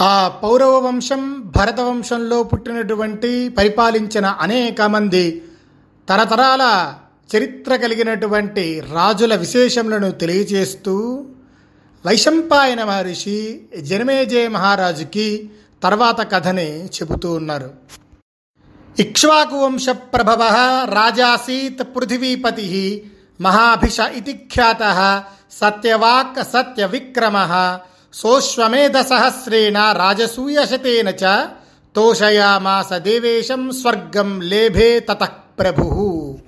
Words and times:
ఆ 0.00 0.28
పౌరవ 0.28 0.78
వంశం 0.78 1.44
భరత 1.56 1.80
వంశంలో 1.80 2.42
పుట్టినటువంటి 2.42 3.48
పరిపాలించిన 3.48 4.26
అనేక 4.26 4.82
మంది 4.82 5.42
తరతరాల 6.08 6.94
చరిత్ర 7.36 7.76
కలిగినటువంటి 7.76 8.82
రాజుల 8.92 9.34
విశేషములను 9.34 10.10
తెలియజేస్తూ 10.10 11.26
వైశంపాయన 12.06 12.84
మహర్షి 12.84 13.60
జనమేజయ 13.80 14.48
మహారాజుకి 14.48 15.50
తర్వాత 15.82 16.32
కథని 16.32 16.86
చెబుతూ 16.86 17.32
ఉన్నారు. 17.32 17.70
ఇక్ష్వాకు 19.00 19.64
వంశ 19.64 19.88
ప్రభవ 19.88 20.42
రాజాసీత్ 20.94 21.96
పృథివీపతి 21.96 23.04
మహాభిష 23.40 23.98
ఇతి 24.00 24.32
ఖ్యాత 24.32 24.82
సత్యవాక్ 25.52 26.44
సత్యవిక్రమ 26.52 27.36
విక్రమ 28.14 28.38
సోశ్వమేధ 28.38 28.98
సహస్రేణ 28.98 29.78
రాజసూయశతేన 29.78 31.08
చ 31.08 31.46
తోషయామాస 31.96 32.92
దేవేశం 32.92 33.70
స్వర్గం 33.70 34.40
లేభే 34.40 35.00
తతః 35.00 35.24
ప్రభు 35.24 36.38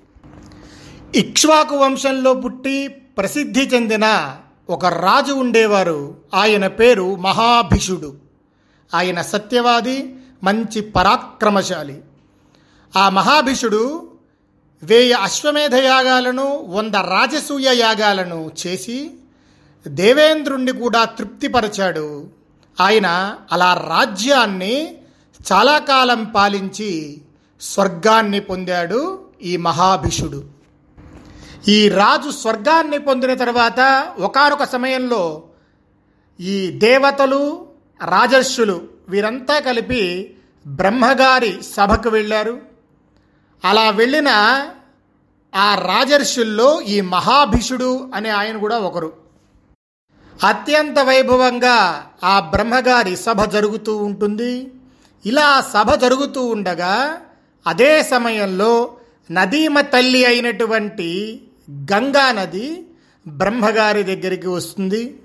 ఇక్ష్వాకు 1.15 1.77
వంశంలో 1.77 2.35
పుట్టి 2.35 2.89
ప్రసిద్ధి 2.89 3.61
చెందిన 3.61 4.37
ఒక 4.71 4.87
రాజు 4.87 5.33
ఉండేవారు. 5.33 6.15
ఆయన 6.35 6.67
పేరు 6.67 7.17
మహాభిషుడు. 7.17 8.15
ఆయన 8.95 9.23
సత్యవాది 9.23 10.15
మంచి 10.45 10.81
పరాక్రమశాలి. 10.81 12.03
ఆ 12.97 13.09
మహాభిషుడు 13.09 14.09
వేయ 14.83 15.13
అశ్వమేధ 15.13 15.75
యాగాలను 15.75 16.67
వంద 16.69 16.95
రాజసూయ 16.95 17.69
యాగాలను 17.73 18.51
చేసి 18.67 19.11
దేవేంద్రుణ్ణి 19.87 20.73
కూడా 20.73 21.05
తృప్తిపరచాడు. 21.05 22.29
ఆయన 22.81 23.37
అలా 23.53 23.75
రాజ్యాన్ని 23.75 24.97
చాలా 25.53 25.79
కాలం 25.79 26.25
పాలించి 26.25 27.23
స్వర్గాన్ని 27.61 28.41
పొందాడు 28.41 29.25
ఈ 29.43 29.57
మహాభిషుడు. 29.57 30.45
ఈ 31.69 31.89
రాజు 31.89 32.31
స్వర్గాన్ని 32.31 32.99
పొందిన 32.99 33.35
తర్వాత 33.35 34.09
ఒకనొక 34.19 34.65
సమయంలో 34.65 35.43
ఈ 36.41 36.71
దేవతలు 36.71 37.67
రాజర్షులు 38.05 38.83
వీరంతా 39.09 39.59
కలిపి 39.59 40.35
బ్రహ్మగారి 40.67 41.63
సభకు 41.63 42.09
వెళ్ళారు. 42.09 42.59
అలా 43.65 43.91
వెళ్ళిన 43.91 44.29
ఆ 45.55 45.75
రాజర్షుల్లో 45.75 46.81
ఈ 46.81 47.01
మహాభిషుడు 47.01 48.11
అనే 48.15 48.29
ఆయన 48.29 48.57
కూడా 48.57 48.79
ఒకరు. 48.79 49.20
అత్యంత 50.45 50.99
వైభవంగా 50.99 52.09
ఆ 52.25 52.41
బ్రహ్మగారి 52.41 53.17
సభ 53.17 53.45
జరుగుతూ 53.45 53.97
ఉంటుంది. 53.97 54.73
ఇలా 55.27 55.61
సభ 55.73 55.95
జరుగుతూ 55.95 56.47
ఉండగా 56.47 57.19
అదే 57.67 58.03
సమయంలో 58.03 58.97
నదీమ 59.31 59.81
తల్లి 59.81 60.25
అయినటువంటి 60.25 61.41
గంగా 61.71 62.33
నది 62.33 62.87
బ్రహ్మగారి 63.29 64.03
దగ్గరికి 64.03 64.49
వస్తుంది. 64.49 65.17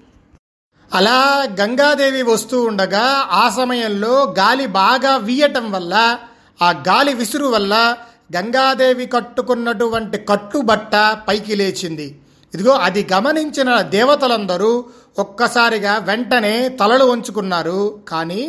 అలా 0.94 1.48
గంగాదేవి 1.62 2.22
వస్తూ 2.22 2.64
ఉండగా 2.64 3.06
ఆ 3.32 3.50
సమయంలో 3.50 4.36
గాలి 4.40 4.66
బాగా 4.66 5.18
వీయటం 5.18 5.72
వల్ల 5.72 6.20
ఆ 6.62 6.72
గాలి 6.72 7.14
విసురు 7.14 7.46
వల్ల 7.46 7.98
గంగాదేవి 8.36 9.06
కట్టుకున్నటువంటి 9.06 10.18
కట్టుబట్ట 10.18 11.18
పైకి 11.28 11.56
లేచింది. 11.56 12.16
ఇదిగో 12.56 12.72
అది 12.72 13.02
గమనించిన 13.14 13.82
దేవతలందరూ 13.82 14.86
ఒక్కసారిగా 15.20 15.98
వెంటనే 15.98 16.70
తలలు 16.70 17.06
వంచుకున్నారు. 17.06 18.00
కానీ 18.08 18.42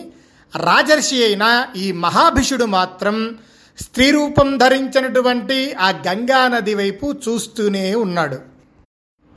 రాజర్షి 0.56 1.24
అయిన 1.24 1.66
ఈ 1.76 1.92
మహాభిషుడు 1.92 2.64
మాత్రం 2.64 3.38
స్త్రీ 3.82 4.10
రూపం 4.10 4.56
ధరించినటువంటి 4.56 5.72
ఆ 5.72 5.88
గంగా 5.90 6.48
నది 6.48 6.74
వైపు 6.74 7.06
చూస్తూనే 7.12 7.94
ఉన్నాడు. 7.94 8.38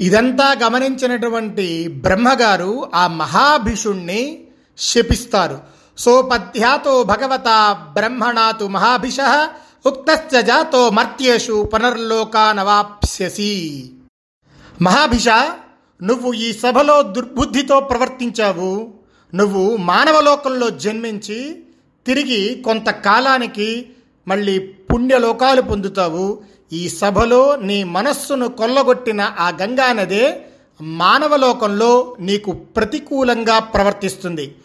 ఇదంతా 0.01 0.55
గమనించినటువంటి 0.63 1.87
బ్రహ్మగారు 1.87 2.71
ఆ 2.95 3.07
మహాభిషుణ్ణి 3.07 4.21
శపిస్తారు. 4.77 5.57
సోపధ్యాతో 5.97 7.03
భగవత 7.03 7.47
బ్రహ్మణాతు 7.93 8.65
మహాభిష 8.65 9.17
ఉక్తశ్చ 9.85 10.41
జాతో 10.41 10.89
మర్త్యేషు 10.89 11.69
పునర్లోకానవాప్స్యసి. 11.73 13.53
మహాభిష 14.81 15.27
నువ్వు 16.01 16.33
ఈ 16.33 16.53
సభలో 16.53 17.01
దుర్బుద్ధితో 17.01 17.79
ప్రవర్తించావు. 17.79 18.93
నువ్వు 19.35 19.77
మానవలోకంలో 19.77 20.69
జన్మించి 20.69 21.39
తిరిగి 22.05 22.61
కొంతకాలానికి 22.65 23.85
మళ్ళీ 24.27 24.59
పుణ్యలోకాలు 24.59 25.61
పొందుతావు. 25.61 26.41
ఈ 26.73 26.89
సభలో 26.89 27.55
నీ 27.55 27.83
మనస్సును 27.83 28.47
కొల్లగొట్టిన 28.47 29.21
ఆ 29.39 29.49
గంగానదే 29.49 30.41
మానవలోకంలో 30.81 32.15
నీకు 32.19 32.51
ప్రతికూలంగా 32.51 33.59
ప్రవర్తిస్తుంది. 33.59 34.55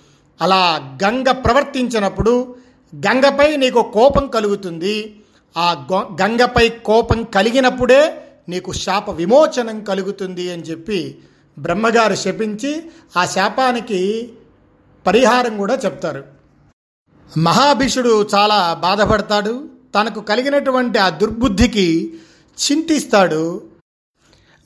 అలా 0.41 0.63
గంగ 1.05 1.31
ప్రవర్తించినప్పుడు 1.31 2.57
గంగపై 2.97 3.57
నీకు 3.57 3.91
కోపం 3.95 4.27
కలుగుతుంది. 4.27 5.17
ఆ 5.57 5.87
గంగపై 6.23 6.69
కోపం 6.69 7.23
కలిగినప్పుడే 7.23 8.03
నీకు 8.49 8.73
శాప 8.73 9.11
విమోచనం 9.11 9.85
కలుగుతుంది 9.85 10.53
అని 10.53 10.63
చెప్పి 10.63 11.19
బ్రహ్మగారు 11.59 12.15
శపించి 12.15 12.91
ఆ 13.17 13.25
శాపానికి 13.25 14.33
పరిహారం 15.07 15.57
కూడా 15.57 15.75
చెప్తారు. 15.75 16.25
మహాభిషుడు 17.39 18.29
చాలా 18.35 18.75
బాధపడతాడు. 18.75 19.69
తనకు 19.95 20.21
కలిగినటువంటి 20.21 20.99
ఆ 20.99 21.09
దుర్బుద్ధికి 21.09 22.15
చింతిస్తాడు. 22.59 23.63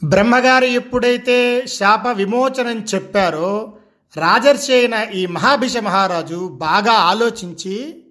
బ్రహ్మగారు 0.05 0.65
ఎప్పుడైతే 0.65 1.67
శాప 1.67 2.07
విమోచనం 2.07 2.85
చెప్పారో 2.95 3.73
రాజర్షి 4.17 4.73
అయిన 4.73 4.95
ఈ 5.15 5.27
మహాభిష 5.27 5.77
మహారాజు 5.77 6.49
బాగా 6.49 6.93
ఆలోచించి 6.93 8.05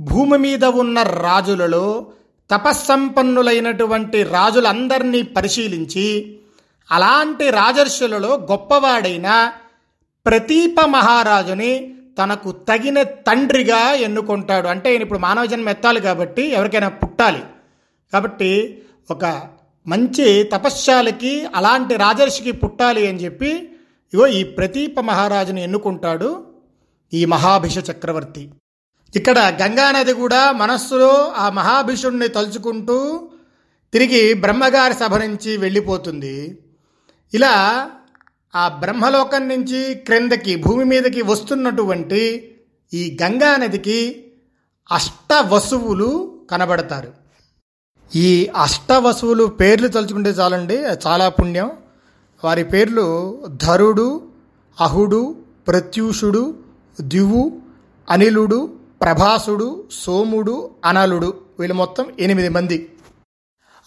భూమి 0.00 0.38
మీద 0.38 0.64
ఉన్న 0.64 1.02
రాజులలో 1.02 2.06
తపస్సంపన్నులైనటువంటి 2.50 4.22
రాజులందరినీ 4.22 5.22
పరిశీలించి 5.22 6.38
అలాంటి 6.90 7.50
రాజర్షులలో 7.50 8.36
గొప్పవాడైన 8.36 9.52
ప్రతీప 10.26 10.80
మహారాజుని 10.80 11.94
తనకు 12.18 12.52
తగిన 12.52 13.02
తండ్రిగా 13.02 13.92
ఎన్నుకుంటాడు. 13.92 14.66
అంటే 14.66 14.94
ఇప్పుడు 14.94 15.18
మానవ 15.18 15.44
జన్మ 15.44 15.68
ఎత్తాలి 15.68 16.00
కాబట్టి 16.00 16.42
ఎవరికైనా 16.42 16.88
పుట్టాలి. 16.88 17.42
కాబట్టి 18.12 18.82
ఒక 19.10 19.42
మంచి 19.86 20.44
తపశ్శాలకి 20.44 21.46
అలాంటి 21.54 21.94
రాజర్షికి 21.96 22.52
పుట్టాలి 22.52 23.06
అని 23.06 23.18
చెప్పి 23.18 23.68
ఇగో 24.14 24.26
ఈ 24.26 24.44
ప్రతీప 24.44 25.00
మహారాజుని 25.00 25.62
ఎన్నుకుంటాడు 25.62 26.44
ఈ 27.12 27.24
మహాభిష 27.24 27.78
చక్రవర్తి. 27.78 28.50
ఇక్కడ 29.16 29.58
గంగానది 29.62 30.12
కూడా 30.12 30.52
మనస్సులో 30.52 31.32
ఆ 31.36 31.50
మహాభీషుణ్ణి 31.50 32.28
తలుచుకుంటూ 32.28 33.28
తిరిగి 33.92 34.34
బ్రహ్మగారి 34.34 34.94
సభ 34.94 35.14
నుంచి 35.14 35.56
వెళ్ళిపోతుంది. 35.56 36.58
ఇలా 37.34 37.90
ఆ 38.54 38.68
బ్రహ్మలోకం 38.68 39.48
నుంచి 39.48 39.94
క్రిందకి 39.94 40.56
భూమి 40.56 40.84
మీదకి 40.84 41.22
వస్తున్నటువంటి 41.22 42.54
ఈ 42.94 43.18
గంగా 43.22 43.56
నదికి 43.56 44.26
అష్ట 44.92 45.32
వసువులు 45.48 46.38
కనబడతారు. 46.50 47.12
ఈ 48.16 48.50
అష్ట 48.56 48.92
వసువులు 48.92 49.44
పేర్లు 49.44 49.88
తలుచుకుంటే 49.88 50.30
చాలండి 50.30 50.76
చాలా 50.76 51.28
పుణ్యం. 51.28 51.70
వారి 52.44 52.64
పేర్లు 52.64 53.38
ధరుడు 53.50 54.28
అహుడు 54.80 55.36
ప్రత్యూషుడు 55.66 56.56
దివు 57.00 57.60
అనిలుడు 58.10 58.73
ప్రభాసుడు 59.04 59.84
సోముడు 59.92 60.70
అనలుడు. 60.84 61.40
వీళ్ళు 61.58 61.74
మొత్తం 61.74 62.06
ఎనిమిది 62.20 62.48
మంది. 62.48 62.92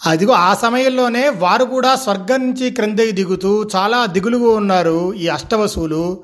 అదిగో 0.05 0.33
ఆ 0.33 0.53
సమయంలోనే 0.53 1.29
వారు 1.29 1.65
కూడా 1.65 1.95
స్వర్గం 1.95 2.47
నుంచి 2.47 2.69
క్రిందకి 2.71 3.11
దిగుతూ 3.11 3.69
చాలా 3.75 4.05
దిగులుగా 4.05 4.49
ఉన్నారు 4.49 5.13
ఈ 5.13 5.27
అష్టవసువులు 5.27 6.23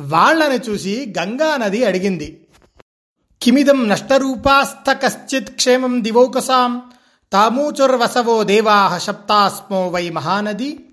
వాళ్ళని 0.00 0.70
చూసి 0.70 1.14
గంగా 1.18 1.56
నది 1.56 1.84
అడిగింది. 1.84 2.46
కిమిదం 3.42 3.88
నష్టరూపాస్త 3.88 4.92
కశ్చిత్ 4.92 5.50
క్షేమం 5.50 6.04
దివౌకసాం. 6.04 6.82
తామూచుర్వసవో 7.32 8.42
దేవాహ 8.42 8.98
శప్తాస్మో 8.98 9.88
వై 9.88 10.10
మహానది. 10.10 10.84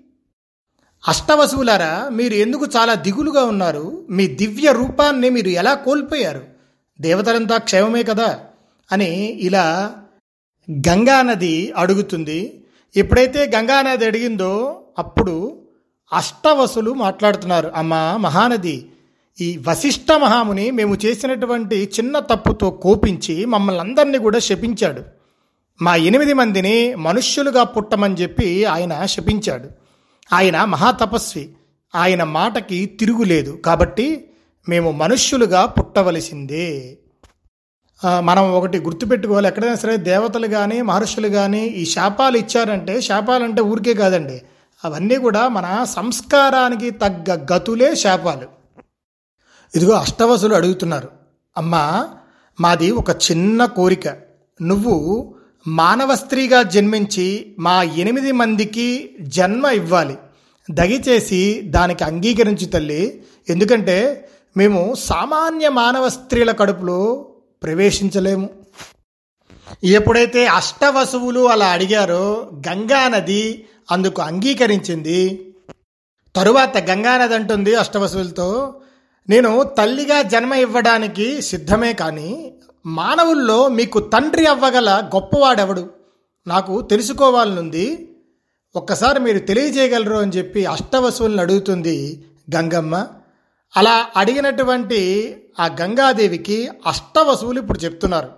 అష్టవసువులారా 1.08 2.08
మీరు 2.12 2.34
ఎందుకు 2.34 2.66
చాలా 2.76 2.94
దిగులుగా 2.94 3.44
ఉన్నారు? 3.44 4.06
మీ 4.10 4.26
దివ్య 4.26 4.72
రూపాన్ని 4.72 5.30
మీరు 5.30 5.48
ఎలా 5.48 5.74
కోల్పోయారు? 5.74 6.55
దేవతలంతా 7.00 7.56
క్షేమమే 7.56 8.02
కదా 8.02 8.40
అని 8.92 9.26
ఇలా 9.26 9.94
గంగానది 10.70 11.72
అడుగుతుంది. 11.76 12.64
ఎప్పుడైతే 12.96 13.50
గంగానది 13.56 14.04
అడిగిందో 14.04 14.82
అప్పుడు 14.98 15.62
అష్టవసులు 16.12 16.90
మాట్లాడుతున్నారు 16.90 17.68
అమ్మా 17.68 18.16
మహానది 18.16 18.90
ఈ 19.40 19.60
వశిష్ఠ 19.68 20.12
మహాముని 20.12 20.70
మేము 20.70 20.94
చేసినటువంటి 21.04 21.76
చిన్న 21.84 22.18
తప్పుతో 22.18 22.70
కోపించి 22.70 23.44
మమ్మల్ని 23.44 23.80
అందరినీ 23.80 24.18
కూడా 24.18 24.38
శపించాడు. 24.38 25.02
మా 25.82 25.96
ఎనిమిది 25.96 26.32
మందిని 26.32 26.94
మనుష్యులుగా 26.94 27.64
పుట్టమని 27.64 28.14
చెప్పి 28.14 28.64
ఆయన 28.64 29.06
శపించాడు. 29.06 29.68
ఆయన 30.32 30.64
మహాతపస్వి. 30.64 31.50
ఆయన 31.94 32.24
మాటకి 32.24 32.86
తిరుగులేదు. 32.86 33.50
కాబట్టి 33.50 34.30
మేము 34.68 34.90
మనుష్యులుగా 34.90 35.66
పుట్టవలసిందే. 35.66 36.98
మనం 38.20 38.52
ఒకటి 38.52 38.78
గుర్తుపెట్టుకోవాలి. 38.78 39.48
ఎక్కడైనా 39.48 39.74
సరే 39.74 39.96
దేవతలు 39.96 40.46
కానీ 40.46 40.82
మహర్షులు 40.82 41.28
కానీ 41.28 41.66
ఈ 41.66 41.84
శాపాలు 41.84 42.36
ఇచ్చారంటే 42.36 43.00
శాపాలు 43.00 43.44
అంటే 43.44 43.62
ఊరికే 43.62 43.94
కాదండి. 43.94 44.42
అవన్నీ 44.84 45.16
కూడా 45.16 45.48
మన 45.48 45.84
సంస్కారానికి 45.84 46.90
తగ్గ 46.90 47.46
గతులే 47.52 47.94
శాపాలు. 47.94 48.48
ఇదిగో 49.76 49.92
అష్టవసులు 49.92 50.54
అడుగుతున్నారు. 50.54 51.08
అమ్మా 51.56 52.08
మాది 52.60 52.90
ఒక 52.90 53.10
చిన్న 53.10 53.64
కోరిక. 53.64 54.08
నువ్వు 54.62 55.34
మానవ 55.66 56.14
స్త్రీగా 56.14 56.62
జన్మించి 56.62 57.56
మా 57.58 57.82
ఎనిమిది 57.82 58.32
మందికి 58.32 59.16
జన్మ 59.20 59.66
ఇవ్వాలి. 59.66 60.16
దయచేసి 60.70 61.62
దానికి 61.64 62.04
అంగీకరించు 62.04 62.66
తల్లి. 62.66 63.22
ఎందుకంటే 63.48 64.28
మేము 64.56 64.94
సామాన్య 64.94 65.68
మానవ 65.68 66.08
స్త్రీల 66.08 66.50
కడుపులో 66.50 67.26
ప్రవేశించలేము. 67.62 68.48
ఎప్పుడైతే 69.84 70.46
అష్టవసువులు 70.46 71.48
అలా 71.48 71.66
అడిగారో 71.66 72.50
గంగా 72.68 73.08
నది 73.08 73.68
అందుకు 73.90 74.22
అంగీకరించింది. 74.22 75.52
తరువాత 76.36 76.76
గంగానది 76.76 77.34
అంటుంది 77.34 77.74
అష్టవసువులతో 77.74 78.74
నేను 79.28 79.62
తల్లిగా 79.62 80.22
జన్మ 80.22 80.54
ఇవ్వడానికి 80.54 81.42
సిద్ధమే 81.42 81.92
కానీ 81.92 82.54
మానవుల్లో 82.86 83.68
మీకు 83.68 83.98
తండ్రి 83.98 84.46
అవ్వగల 84.46 85.10
గొప్పవాడెవడు? 85.14 85.90
నాకు 86.46 86.80
తెలుసుకోవాలనుంది. 86.80 88.08
ఒక్కసారి 88.76 89.20
మీరు 89.20 89.38
తెలియజేయగలరు 89.38 90.14
అని 90.14 90.32
చెప్పి 90.32 90.64
అష్టవసువులను 90.64 91.40
అడుగుతుంది 91.40 92.24
గంగమ్మ. 92.54 93.06
అలా 93.76 94.08
అడిగినటువంటి 94.16 95.00
ఆ 95.60 95.66
గంగాదేవికి 95.80 96.68
అష్టవసువులు 96.86 97.60
ఇప్పుడు 97.60 97.78
చెప్తున్నారు. 97.78 98.30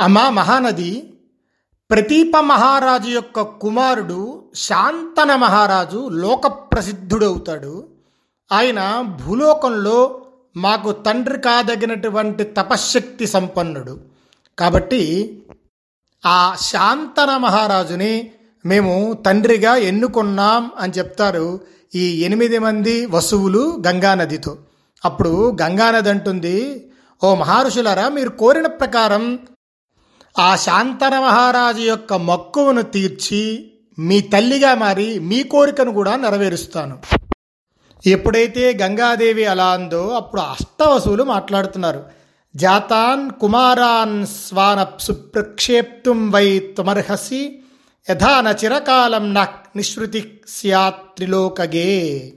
అమ్మా 0.00 0.30
మహానది 0.30 1.14
ప్రతీప 1.90 2.36
మహారాజు 2.36 3.08
యొక్క 3.08 3.40
కుమారుడు 3.40 4.44
శాంతన 4.54 5.34
మహారాజు 5.34 6.08
లోక 6.08 6.46
ప్రసిద్ధుడవుతాడు 6.46 7.88
ఆయన 8.52 9.00
భూలోకంలో 9.00 10.26
మాకు 10.56 10.92
తండ్రి 10.92 11.38
కాదగినటువంటి 11.40 12.44
తపశ్శక్తి 12.44 13.26
సంపన్నుడు. 13.26 14.00
కాబట్టి 14.58 15.02
ఆ 16.26 16.54
శాంతన 16.60 17.36
మహారాజుని 17.36 18.30
మేము 18.66 19.12
తండ్రిగా 19.12 19.76
ఎన్నుకున్నాం 19.76 20.70
అని 20.78 20.92
చెప్తారు 20.92 21.60
ఈ 21.94 22.22
ఎనిమిది 22.22 22.58
మంది 22.58 23.06
వసువులు 23.06 23.82
గంగానదితో 23.86 24.58
అప్పుడు 25.04 25.56
గంగానది 25.62 26.10
అంటుంది 26.10 26.88
ఓ 27.24 27.34
మహర్షులారా 27.34 28.08
మీరు 28.08 28.28
కోరిన 28.28 28.66
ప్రకారం 28.66 29.38
ఆ 30.38 30.56
శాంతన 30.56 31.18
మహారాజు 31.18 31.80
యొక్క 31.80 32.12
మక్కువను 32.12 32.82
తీర్చి 32.82 33.68
మీ 33.98 34.20
తల్లిగా 34.20 34.74
మారి 34.74 35.18
మీ 35.18 35.42
కోరికను 35.42 35.92
కూడా 35.92 36.16
నెరవేరుస్తాను. 36.16 36.98
ఎప్పుడైతే 38.06 38.78
గంగాదేవి 38.82 39.44
అలా 39.44 39.66
అందో 39.66 40.08
అప్పుడు 40.08 40.40
అష్టవసువులు 40.40 41.22
మాట్లాడుతున్నారు 41.22 42.04
జాతాన్ 42.56 43.30
కుమారాన్ 43.40 44.26
స్వాన 44.26 44.86
సుప్రక్షేప్తుం 45.00 46.30
వై 46.30 46.58
తుమర్హసి 46.58 47.61
యథాన 48.10 48.56
చిరకాలం 48.64 49.34
నా 49.34 49.48
నిశ్రుతి 49.76 50.40
స్యాత్ 50.48 50.96
త్రిలోకగే. 51.16 52.32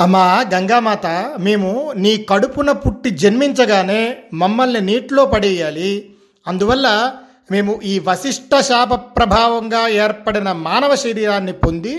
అమ్మా 0.00 0.44
గంగామాత 0.54 1.06
మేము 1.40 1.92
నీ 1.96 2.16
కడుపున 2.16 2.72
పుట్టి 2.72 3.10
జన్మించగానే 3.10 4.16
మమ్మల్ని 4.34 4.80
నీటిలో 4.80 5.24
పడేయాలి. 5.26 6.14
అందువల్ల 6.46 7.16
మేము 7.50 7.80
ఈ 7.84 7.98
వశిష్ట 7.98 8.60
శాప 8.60 8.94
ప్రభావంగా 9.16 9.88
ఏర్పడిన 9.88 10.52
మానవ 10.52 10.94
శరీరాన్ని 10.94 11.52
పొంది 11.52 11.94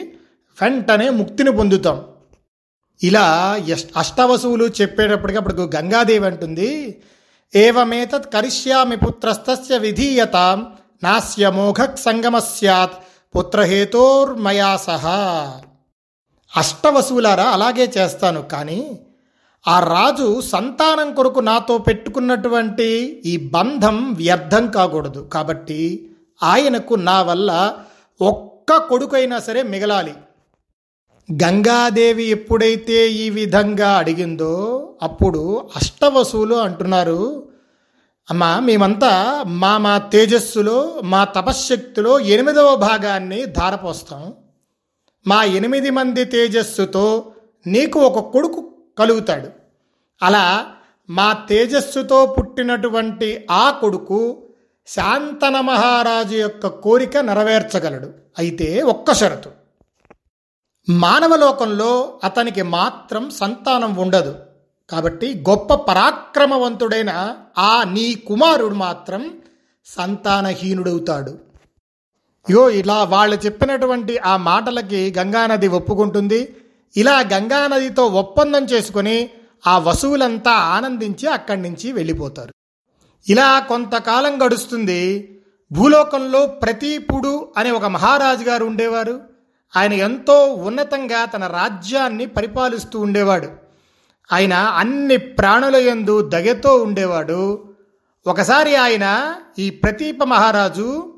వెంటనే 0.61 1.09
ముక్తిని 1.09 1.51
పొందుతాం. 1.51 2.03
ఇలా 3.03 3.59
అష్టవసువులు 3.97 4.65
చెప్పేటప్పటికి 4.81 5.37
అప్పుడు 5.37 5.71
గంగాదేవి 5.75 6.25
అంటుంది. 6.25 7.01
ఏవమేతత్ 7.55 8.33
కరిష్యామి 8.33 8.97
పుత్రస్తస్య 8.97 9.77
విధీయత 9.77 10.65
నాస్య 11.03 11.49
మోఘక్ 11.49 11.99
సంగమ 11.99 12.39
సత్ 12.39 12.91
పుత్రహేతోర్మయా 13.37 14.77
సహా. 14.77 15.61
అష్టవసువులారా 16.57 17.43
అలాగే 17.43 17.93
చేస్తాను. 17.97 18.41
కానీ 18.41 18.99
ఆ 19.67 19.79
రాజు 19.79 20.41
సంతానం 20.41 21.13
కొరకు 21.13 21.39
నాతో 21.39 21.77
పెట్టుకున్నటువంటి 21.77 23.21
ఈ 23.25 23.37
బంధం 23.37 24.13
వ్యర్థం 24.13 24.67
కాకూడదు. 24.67 25.29
కాబట్టి 25.33 26.09
ఆయనకు 26.43 26.93
నా 26.93 27.21
వల్ల 27.21 27.75
ఒక్క 28.21 28.77
కొడుకైనా 28.77 29.39
సరే 29.39 29.63
మిగలాలి. 29.63 30.13
గంగాదేవి 31.43 32.23
ఎప్పుడైతే 32.23 33.11
ఈ 33.11 33.29
విధంగా 33.29 33.97
అడిగిందో 33.97 34.87
అప్పుడు 35.01 35.69
అష్టవసువులు 35.75 36.55
అంటున్నారు 36.55 37.50
అమ్మా 38.31 38.59
మేమంతా 38.59 39.43
మా 39.47 39.77
మా 39.77 39.97
తేజస్సులో 39.97 41.01
మా 41.03 41.23
తపశ్శక్తిలో 41.23 42.19
ఎనిమిదవ 42.19 42.75
భాగాన్ని 42.75 43.45
ధారపోస్తాం. 43.45 44.33
మా 45.27 45.43
ఎనిమిది 45.43 45.89
మంది 45.89 46.25
తేజస్సుతో 46.25 47.31
నీకు 47.67 47.99
ఒక 47.99 48.31
కొడుకు 48.31 48.73
కలుగుతాడు. 48.99 49.49
అలా 50.23 50.67
మా 51.09 51.33
తేజస్సుతో 51.49 52.35
పుట్టినటువంటి 52.39 53.47
ఆ 53.51 53.69
కొడుకు 53.69 54.49
శాంతన 54.87 55.59
మహారాజు 55.59 56.35
యొక్క 56.35 56.67
కోరిక 56.67 57.17
నెరవేర్చగలడు. 57.17 58.11
అయితే 58.39 58.81
ఒక్క 58.81 59.13
షరతు. 59.13 59.49
మానవలోకంలో 60.89 62.19
అతనికి 62.23 62.61
మాత్రం 62.61 63.29
సంతానం 63.29 63.95
ఉండదు. 63.95 64.35
కాబట్టి 64.91 65.45
గొప్ప 65.49 65.73
పరాక్రమవంతుడైన 65.73 67.35
ఆ 67.57 67.83
నీ 67.83 68.15
కుమారుడు 68.15 68.75
మాత్రం 68.75 69.37
సంతానహీనుడవుతాడు. 69.85 71.37
ఇగో 72.49 72.69
ఇలా 72.69 73.03
వాళ్ళు 73.03 73.45
చెప్పినటువంటి 73.45 74.17
ఆ 74.17 74.37
మాటలకి 74.37 75.13
గంగానది 75.17 75.67
ఒప్పుకుంటుంది. 75.67 76.55
ఇలా 76.97 77.19
గంగానదితో 77.19 78.07
ఒప్పందం 78.07 78.65
చేసుకుని 78.65 79.29
ఆ 79.67 79.79
వసువులంతా 79.79 80.51
ఆనందించి 80.51 81.27
అక్కడి 81.27 81.61
నుంచి 81.61 81.91
వెళ్ళిపోతారు. 81.91 82.53
ఇలా 83.29 83.59
కొంతకాలం 83.59 84.45
గడుస్తుంది. 84.45 85.27
భూలోకంలో 85.71 86.45
ప్రతీపుడు 86.45 87.53
అనే 87.57 87.71
ఒక 87.71 87.85
మహారాజు 87.85 88.43
గారు 88.43 88.65
ఉండేవారు. 88.65 89.21
ఆయన 89.75 89.93
ఎంతో 89.93 90.53
ఉన్నతంగా 90.53 91.25
తన 91.25 91.47
రాజ్యాన్ని 91.47 92.25
పరిపాలిస్తూ 92.25 92.99
ఉండేవాడు. 92.99 93.70
ఆయన 94.31 94.53
అన్ని 94.53 95.17
ప్రాణుల 95.17 95.75
యందు 95.75 96.29
దగతో 96.29 96.77
ఉండేవాడు. 96.77 97.63
ఒకసారి 98.27 98.75
ఆయన 98.75 99.35
ఈ 99.59 99.69
ప్రతీప 99.69 100.23
మహారాజు 100.23 101.13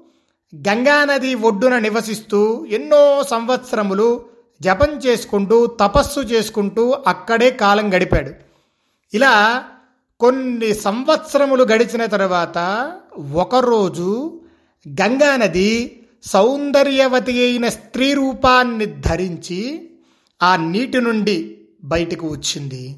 గంగానది 0.55 1.36
ఒడ్డున 1.36 1.79
నివసిస్తూ 1.79 2.65
ఎన్నో 2.70 3.24
సంవత్సరములు 3.24 4.25
జపం 4.62 4.98
చేసుకుంటూ 4.98 5.65
తపస్సు 5.65 6.20
చేసుకుంటూ 6.20 6.96
అక్కడే 7.08 7.51
కాలం 7.51 7.96
గడిపాడు. 7.96 8.32
ఇలా 9.13 9.63
కొన్ని 10.20 10.74
సంవత్సరములు 10.74 11.63
గడిచిన 11.63 12.05
తర్వాత 12.05 12.91
ఒకరోజు 13.36 14.41
గంగానది 14.88 16.03
సౌందర్యవతి 16.24 17.43
అయిన 17.43 17.70
స్త్రీ 17.70 18.13
రూపాన్ని 18.13 18.86
ధరించి 18.86 19.89
ఆ 20.43 20.55
నీటి 20.55 21.01
నుండి 21.01 21.58
బయటకు 21.84 22.27
వచ్చింది. 22.27 22.96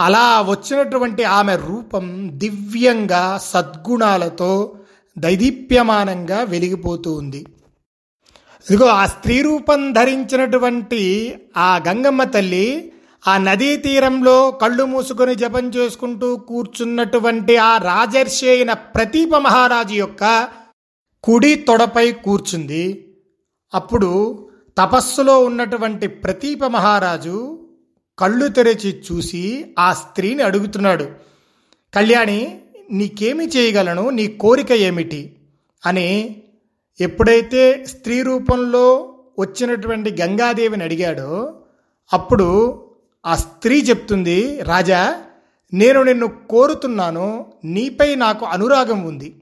అలా 0.00 0.40
వచ్చినటువంటి 0.40 1.24
ఆమె 1.24 1.56
రూపం 1.56 2.30
దివ్యంగా 2.38 3.40
సద్గుణాలతో 3.42 4.74
దైదీప్యమానంగా 5.18 6.42
వెలిగిపోతూ 6.42 7.12
ఉంది. 7.12 7.46
ఇదిగో 8.70 8.86
ఆ 8.86 9.06
స్త్రీ 9.06 9.42
రూపం 9.42 9.92
ధరించినటువంటి 9.92 11.34
ఆ 11.56 11.80
గంగమ్మ 11.88 12.24
తల్లి 12.24 12.92
ఆ 13.28 13.38
నదీ 13.38 13.76
తీరంలో 13.76 14.50
కళ్ళు 14.50 14.84
మూసుకొని 14.84 15.34
జపం 15.34 15.68
చేసుకుంటూ 15.68 16.36
కూర్చున్నటువంటి 16.36 17.56
ఆ 17.56 17.78
రాజర్షి 17.78 18.48
అయిన 18.48 18.72
ప్రతీప 18.72 19.36
మహారాజు 19.36 19.94
యొక్క 19.94 20.48
కుడి 21.24 21.54
తొడపై 21.54 22.12
కూర్చుంది. 22.12 23.06
అప్పుడు 23.74 24.48
తపస్సులో 24.78 25.38
ఉన్నటువంటి 25.40 26.06
ప్రతీప 26.06 26.64
మహారాజు 26.66 27.59
కళ్ళు 28.20 28.48
తెరిచి 28.48 29.02
చూసి 29.12 29.74
ఆ 29.78 29.92
స్త్రీని 29.92 30.42
అడుగుతున్నాడు 30.42 31.08
కళ్యాణి 31.94 32.60
నీకేమి 32.90 33.46
చేయగలను? 33.46 34.10
నీ 34.10 34.26
కోరిక 34.26 34.72
ఏమిటి? 34.72 35.36
అని 35.86 36.42
ఎప్పుడైతే 37.00 37.84
స్త్రీ 37.84 38.22
రూపంలో 38.22 39.14
వచ్చినటువంటి 39.38 40.22
గంగాదేవిని 40.22 40.84
అడిగాడో 40.84 41.54
అప్పుడు 42.12 42.80
ఆ 43.26 43.36
స్త్రీ 43.36 43.80
చెప్తుంది 43.80 44.60
రాజా 44.60 45.22
నేను 45.74 46.02
నిన్ను 46.02 46.26
కోరుతున్నాను 46.50 47.46
నీపై 47.64 48.14
నాకు 48.14 48.46
అనురాగం 48.46 49.02
ఉంది. 49.02 49.34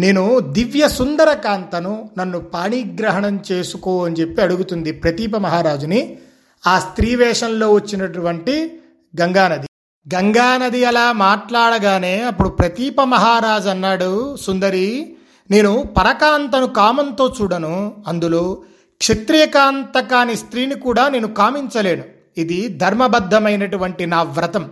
నేను 0.00 0.40
దివ్య 0.40 0.88
సుందర 0.88 1.34
కాంతను 1.34 2.10
నన్ను 2.18 2.40
పాణిగ్రహణం 2.40 3.40
చేసుకో 3.52 4.04
అని 4.04 4.14
చెప్పి 4.14 4.42
అడుగుతుంది 4.42 4.92
ప్రతీప 4.92 5.36
మహారాజుని. 5.36 6.18
ఆ 6.66 6.78
స్త్రీ 6.78 7.14
వేషంలో 7.14 7.72
వచ్చినటువంటి 7.72 8.80
గంగానది. 9.20 9.66
గంగానది 10.14 10.84
అలా 10.84 11.12
మాట్లాడగానే 11.12 12.20
అప్పుడు 12.20 12.48
ప్రతీప 12.48 13.00
మహారాజ్ 13.00 13.66
అన్నాడు 13.66 14.36
సుందరి 14.36 15.16
నేను 15.50 15.84
పరకాంతను 15.96 16.66
కామంతో 16.66 17.34
చూడను. 17.42 18.04
అందులో 18.06 18.62
క్షత్రియకాంత 18.98 20.00
కాని 20.00 20.36
స్త్రీని 20.36 20.74
కూడా 20.74 21.08
నేను 21.08 21.28
కామించలేను. 21.28 22.04
ఇది 22.36 22.68
ధర్మబద్ధమైనటువంటి 22.68 24.06
నా 24.06 24.22
వ్రతం. 24.22 24.70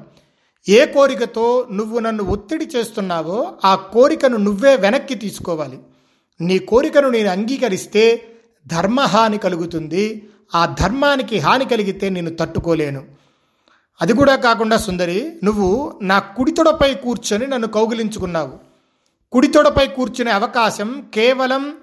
ఏ 0.68 0.86
కోరికతో 0.86 1.68
నువ్వు 1.72 1.98
నన్ను 1.98 2.24
ఒత్తిడి 2.24 2.68
చేస్తున్నావో 2.76 3.52
ఆ 3.64 3.74
కోరికను 3.74 4.36
నువ్వే 4.36 4.76
వెనక్కి 4.76 5.14
తీసుకోవాలి. 5.14 5.78
నీ 6.40 6.58
కోరికను 6.58 7.08
నేను 7.08 7.28
అంగీకరిస్తే 7.28 8.22
ధర్మహాని 8.66 9.38
కలుగుతుంది. 9.38 10.28
ఆ 10.54 10.66
ధర్మానికి 10.66 11.38
హాని 11.38 11.64
కలిగితే 11.64 12.08
నేను 12.08 12.36
తట్టుకోలేను. 12.36 13.04
అది 14.02 14.12
కూడా 14.12 14.36
కాకుండా 14.36 14.76
సుందరి 14.76 15.32
నువ్వు 15.44 15.98
నా 16.02 16.18
కుడితొడపై 16.18 16.94
కూర్చొని 16.94 17.46
నన్ను 17.46 17.68
కౌగిలించుకున్నావు. 17.68 18.52
కుడితొడపై 19.32 19.86
కూర్చునే 19.86 20.30
అవకాశం 20.30 21.04
కేవలం 21.14 21.74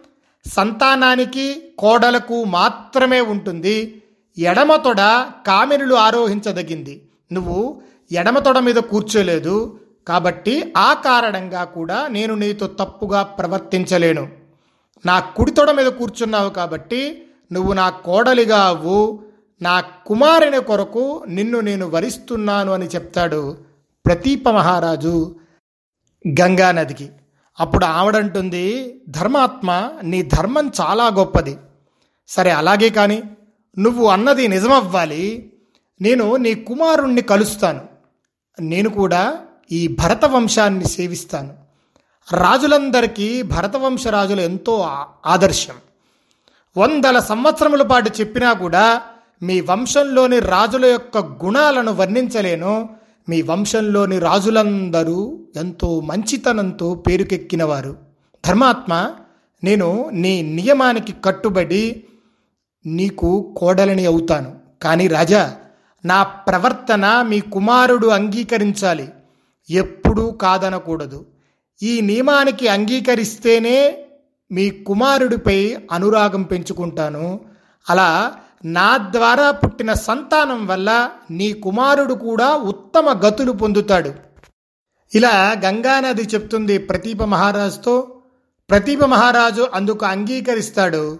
సంతానానికి 0.46 1.64
కోడలకు 1.78 2.44
మాత్రమే 2.44 3.22
ఉంటుంది. 3.22 4.02
ఎడమ 4.38 4.76
తొడ 4.76 5.02
కామెనులు 5.48 5.96
ఆరోహించదగింది. 5.96 7.02
నువ్వు 7.32 7.82
ఎడమ 8.12 8.40
తొడ 8.40 8.60
మీద 8.60 8.76
కూర్చోలేదు. 8.76 9.80
కాబట్టి 10.08 10.74
ఆ 10.78 10.94
కారణంగా 10.94 11.64
కూడా 11.64 12.08
నేను 12.08 12.36
నీతో 12.36 12.68
తప్పుగా 12.68 13.24
ప్రవర్తించలేను. 13.24 14.30
నా 15.06 15.20
కుడితొడ 15.20 15.72
మీద 15.72 15.88
కూర్చున్నావు 15.88 16.50
కాబట్టి 16.50 17.27
నువ్వు 17.52 17.74
నా 17.74 17.90
కోడలిగా 17.90 18.62
అవ్వు 18.62 19.24
నా 19.62 19.80
కుమారుని 19.82 20.64
కొరకు 20.64 21.24
నిన్ను 21.28 21.60
నేను 21.60 21.90
వరిస్తున్నాను 21.90 22.74
అని 22.74 22.86
చెప్తాడు 22.86 23.58
ప్రతీప 24.06 24.50
మహారాజు 24.50 25.36
గంగానదికి. 26.42 27.10
అప్పుడు 27.60 27.86
ఆవిడంటుంది 27.86 28.96
ధర్మాత్మ 29.10 29.92
నీ 30.04 30.22
ధర్మం 30.22 30.72
చాలా 30.82 31.08
గొప్పది. 31.08 31.58
సరే 32.28 32.52
అలాగే 32.52 32.90
కానీ 32.90 33.24
నువ్వు 33.80 34.08
అన్నది 34.08 34.48
నిజమవ్వాలి. 34.48 35.54
నేను 36.02 36.36
నీ 36.36 36.54
కుమారుణ్ణి 36.54 37.22
కలుస్తాను. 37.22 37.82
నేను 38.60 38.90
కూడా 38.90 39.40
ఈ 39.72 39.88
భరత 39.88 40.26
వంశాన్ని 40.26 40.86
సేవిస్తాను. 40.86 41.54
రాజులందరికీ 42.32 43.42
భరతవంశ 43.42 44.08
రాజులు 44.08 44.42
ఎంతో 44.42 45.02
ఆదర్శం. 45.26 45.74
వందల 46.78 47.20
సంవత్సరముల 47.20 47.82
పాటు 47.82 48.12
చెప్పినా 48.20 48.54
కూడా 48.54 49.02
మీ 49.44 49.62
వంశంలోని 49.62 50.40
రాజుల 50.40 50.86
యొక్క 50.86 51.18
గుణాలను 51.18 51.94
వర్ణించలేను. 51.94 52.90
మీ 53.30 53.42
వంశంలోని 53.42 54.20
రాజులందరూ 54.20 55.40
ఎంతో 55.56 56.02
మంచితనంతో 56.02 56.96
పేరుకెక్కినవారు. 56.96 57.98
ధర్మాత్మ 58.48 59.12
నేను 59.64 60.10
నీ 60.14 60.42
నియమానికి 60.42 61.14
కట్టుబడి 61.26 62.04
నీకు 62.86 63.54
కోడలని 63.58 64.06
అవుతాను. 64.06 64.56
కానీ 64.82 65.08
రాజా 65.08 65.56
నా 66.06 66.24
ప్రవర్తన 66.24 67.26
మీ 67.30 67.40
కుమారుడు 67.40 68.08
అంగీకరించాలి. 68.08 69.10
ఎప్పుడూ 69.70 70.32
కాదనకూడదు. 70.32 71.26
ఈ 71.84 72.02
నియమానికి 72.02 72.68
అంగీకరిస్తేనే 72.68 74.04
మీ 74.52 74.70
కుమారుడిపై 74.70 75.78
అనురాగం 75.92 76.44
పెంచుకుంటాను. 76.44 77.40
అలా 77.90 78.34
నా 78.66 78.98
ద్వారా 78.98 79.52
పుట్టిన 79.52 79.94
సంతానం 79.94 80.68
వల్ల 80.68 81.10
నీ 81.32 81.54
కుమారుడు 81.54 82.14
కూడా 82.14 82.56
ఉత్తమ 82.56 83.22
గతులు 83.28 83.52
పొందుతాడు. 83.52 84.14
ఇలా 85.16 85.62
గంగానది 85.66 86.22
చెప్తుంది 86.22 86.78
ప్రతీప 86.78 87.24
మహారాజుతో. 87.24 88.22
ప్రతీప 88.70 89.04
మహారాజు 89.04 89.68
అందుకు 89.74 90.06
అంగీకరిస్తాడు. 90.06 91.20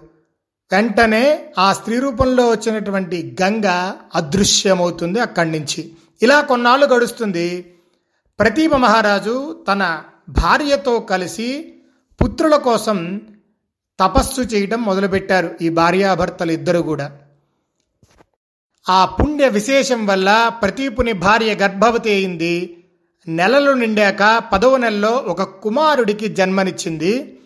వెంటనే 0.72 1.52
ఆ 1.58 1.72
స్త్రీ 1.72 1.98
రూపంలో 1.98 2.48
వచ్చినటువంటి 2.48 3.36
గంగ 3.42 3.92
అదృశ్యమవుతుంది 4.14 5.20
అక్కడి 5.20 5.50
నుంచి. 5.50 5.92
ఇలా 6.22 6.40
కొన్నాళ్ళు 6.40 6.86
గడుస్తుంది. 6.86 7.74
ప్రతీప 8.38 8.74
మహారాజు 8.74 9.64
తన 9.68 10.00
భార్యతో 10.28 11.00
కలిసి 11.00 11.77
పుత్రుల 12.22 12.56
కోసం 12.56 13.20
తపస్సు 14.00 14.40
చేయడం 14.40 14.82
మొదలుపెట్టారు 14.82 15.50
ఈ 15.62 15.68
భార్యాభర్తలు 15.68 16.52
ఇద్దరు 16.52 16.78
కూడా. 16.78 17.18
ఆ 18.88 19.04
పుణ్య 19.04 19.48
విశేషం 19.48 20.06
వల్ల 20.06 20.50
ప్రతీపుని 20.62 21.12
భార్య 21.12 21.54
గర్భవతి 21.54 22.10
అయింది. 22.10 22.84
నెలలు 23.28 23.70
నిండాక 23.70 24.42
పదవ 24.52 24.76
నెలలో 24.76 25.10
ఒక 25.10 25.42
కుమారుడికి 25.42 26.28
జన్మనిచ్చింది. 26.28 27.38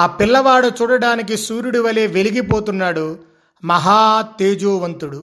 ఆ 0.00 0.06
పిల్లవాడు 0.06 0.68
చూడడానికి 0.68 1.36
సూర్యుడి 1.36 1.78
వలె 1.78 2.06
వెలిగిపోతున్నాడు. 2.06 3.18
మహా 3.64 4.28
తేజోవంతుడు. 4.38 5.22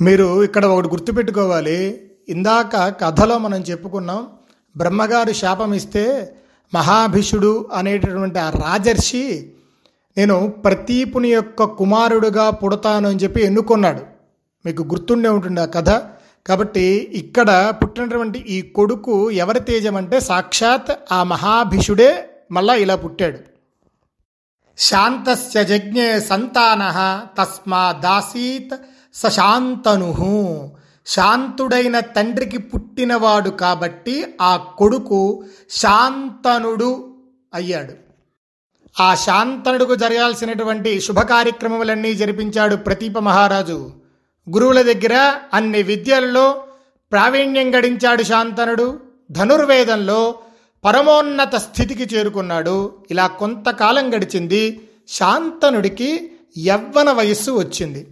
మీరు 0.00 0.44
ఇక్కడ 0.44 0.66
ఒకటి 0.66 0.88
గుర్తుపెట్టుకోవాలి. 0.88 2.10
ఇందాక 2.28 2.76
కథలో 2.76 3.38
మనం 3.38 3.60
చెప్పుకున్నాం 3.60 4.28
బ్రహ్మగారు 4.76 5.32
శాపం 5.32 5.74
ఇస్తే 5.74 6.36
మహాభిషుడు 6.74 7.68
అనేటటువంటి 7.72 8.38
ఆ 8.38 8.50
రాజర్షి 8.50 9.52
నేను 10.18 10.48
ప్రతీపుని 10.48 11.28
యొక్క 11.28 11.64
కుమారుడుగా 11.64 12.50
పుడతాను 12.50 13.08
అని 13.08 13.18
చెప్పి 13.18 13.40
ఎన్నుకున్నాడు. 13.40 14.00
మీకు 14.66 14.82
గుర్తుండే 14.82 15.28
ఉంటుంది 15.28 15.60
ఆ 15.60 15.64
కథ. 15.64 15.88
కాబట్టి 16.46 16.84
ఇక్కడ 17.14 17.74
పుట్టినటువంటి 17.82 18.38
ఈ 18.38 18.62
కొడుకు 18.62 19.30
ఎవరి 19.30 19.60
తేజం 19.60 19.96
అంటే 19.96 20.20
సాక్షాత్ 20.20 20.92
ఆ 21.12 21.22
మహాభిషుడే 21.22 22.28
మళ్ళా 22.50 22.74
ఇలా 22.74 22.96
పుట్టాడు. 22.96 23.38
శాంతస్య 24.78 25.64
జజ్ఞే 25.64 26.20
సంతాన 26.20 26.82
తస్మా 27.38 27.92
దాసీత్ 27.92 28.74
సశాంతను 29.14 30.12
శాంతుడైన 31.06 32.00
తండ్రికి 32.00 32.58
పుట్టినవాడు 32.58 33.50
కాబట్టి 33.50 34.34
ఆ 34.40 34.56
కొడుకు 34.56 35.44
శాంతనుడు 35.70 37.16
అయ్యాడు. 37.54 37.92
ఆ 39.00 39.14
శాంతనుడుకు 39.14 39.94
జరగాల్సినటువంటి 39.94 41.00
శుభకార్యక్రమములన్నీ 41.00 42.14
జరిపించాడు 42.14 42.76
ప్రతీప 42.76 43.18
మహారాజు. 43.18 43.90
గురువుల 44.50 44.82
దగ్గర 44.82 45.36
అన్ని 45.54 45.82
విద్యలలో 45.82 46.64
ప్రావీణ్యం 47.12 47.74
గడించాడు 47.74 48.22
శాంతనుడు. 48.22 49.00
ధనుర్వేదంలో 49.30 50.38
పరమోన్నత 50.84 51.56
స్థితికి 51.56 52.16
చేరుకున్నాడు. 52.16 52.94
ఇలా 53.10 53.26
కొంతకాలం 53.26 54.14
గడిచింది. 54.14 54.88
శాంతనుడికి 55.08 56.30
యవ్వన 56.58 57.10
వయస్సు 57.10 57.50
వచ్చింది. 57.50 58.08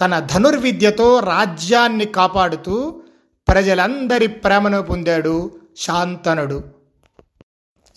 తన 0.00 0.18
ధనుర్విద్యతో 0.18 1.20
రాజ్యాన్ని 1.20 2.04
కాపాడుతూ 2.04 3.02
ప్రజలందరి 3.48 4.26
ప్రేమను 4.26 4.82
పొందాడు 4.82 5.60
శాంతనుడు. 5.76 6.64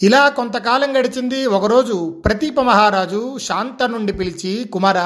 ఇలా 0.02 0.30
కొంతకాలం 0.30 0.98
గడిచింది. 1.00 1.46
ఒకరోజు 1.46 2.22
ప్రతీప 2.26 2.60
మహారాజు 2.60 3.38
శాంతనుండి 3.38 4.14
పిలిచి 4.14 4.68
కుమార 4.68 5.00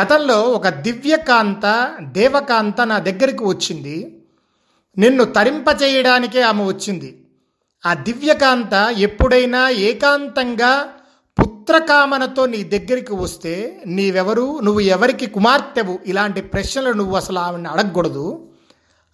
గతంలో 0.00 0.42
ఒక 0.42 0.68
దివ్యకాంత 0.68 1.94
దేవకాంత 2.00 2.80
నా 2.80 2.98
దగ్గరికి 2.98 3.44
వచ్చింది. 3.44 4.22
నిన్ను 4.98 5.24
తరింపచేయడానికే 5.24 6.42
ఆమె 6.42 6.64
వచ్చింది. 6.64 7.26
ఆ 7.86 7.94
దివ్యకాంత 7.94 8.94
ఎప్పుడైనా 8.98 9.68
ఏకాంతంగా 9.68 10.88
పుత్రకామనతో 11.66 12.46
నీ 12.46 12.64
దగ్గరికి 12.64 13.14
వస్తే 13.14 13.82
నీవెవరు? 13.86 14.58
నువ్వు 14.60 14.80
ఎవరికి 14.80 15.26
కుమార్తెవు? 15.26 15.98
ఇలాంటి 16.06 16.40
ప్రశ్నలు 16.40 16.92
నువ్వు 16.92 17.16
అసలు 17.16 17.38
ఆమెను 17.38 17.70
అడగకూడదు. 17.70 18.48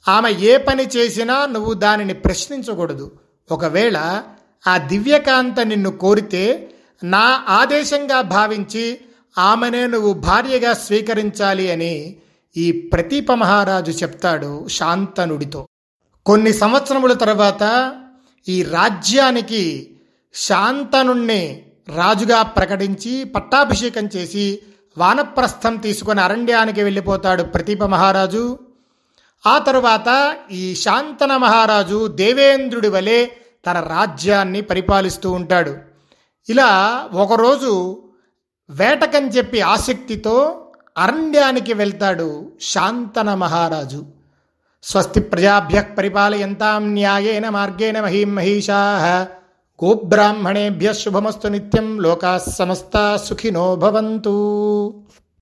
ఆమె 0.08 0.30
ఏ 0.30 0.56
పని 0.56 0.86
చేసినా 0.96 1.46
నువ్వు 1.46 1.72
దానిని 1.72 2.14
ప్రశ్నించకూడదు. 2.14 3.12
ఒకవేళ 3.52 4.22
ఆ 4.66 4.78
దివ్యకాంత 4.78 5.60
నిన్ను 5.60 5.90
కోరితే 5.90 6.70
నా 7.04 7.44
ఆదేశంగా 7.48 8.20
భావించి 8.20 8.98
ఆమెనే 9.38 9.86
నువ్వు 9.86 10.12
భార్యగా 10.12 10.72
స్వీకరించాలి 10.72 11.72
అని 11.72 12.16
ఈ 12.56 12.72
ప్రతీప 12.72 13.32
మహారాజు 13.32 13.90
చెప్తాడు 13.90 14.68
శాంతనుడితో. 14.68 15.66
కొన్ని 16.26 16.52
సంవత్సరముల 16.52 17.12
తర్వాత 17.12 17.94
ఈ 18.48 18.62
రాజ్యానికి 18.62 19.96
శాంతనుణ్ణి 20.34 21.62
రాజుగా 21.88 22.42
ప్రకటించి 22.42 23.24
పట్టాభిషేకం 23.24 24.08
చేసి 24.16 24.62
వానప్రస్థం 24.98 25.76
తీసుకొని 25.76 26.20
అరణ్యానికి 26.20 26.82
వెళ్ళిపోతాడు 26.82 27.42
ప్రతీప 27.42 27.84
మహారాజు. 27.84 28.58
ఆ 29.46 29.58
తరువాత 29.58 30.36
ఈ 30.50 30.74
శాంతన 30.74 31.36
మహారాజు 31.36 32.06
దేవేంద్రుడి 32.06 32.88
వలె 32.88 33.26
తన 33.66 33.80
రాజ్యాన్ని 33.80 34.60
పరిపాలిస్తూ 34.60 35.30
ఉంటాడు. 35.30 35.76
ఇలా 36.48 37.08
ఒకరోజు 37.12 38.02
వేటకని 38.70 39.28
చెప్పి 39.28 39.60
ఆసక్తితో 39.60 40.66
అరణ్యానికి 40.98 41.72
వెళ్తాడు 41.72 42.52
శాంతన 42.60 43.34
మహారాజు. 43.34 44.06
స్వస్తి 44.82 45.20
ప్రజాభ్య 45.20 45.80
పరిపాలయంతాం 45.80 46.92
న్యాయేన 46.92 47.48
మార్గేణ 47.48 48.00
మహీం 48.00 48.34
మహిషా. 48.34 49.26
గోబ్రాహ్మణేభ్య 49.82 50.88
శుభమస్తు 50.92 51.48
నిత్యం 51.48 51.86
లోకా 52.02 52.32
సమస్త 52.38 52.96
సుఖినో 53.24 53.64
భవంతు 53.76 54.34